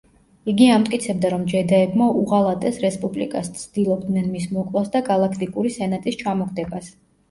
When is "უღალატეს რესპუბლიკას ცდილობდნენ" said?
2.23-4.35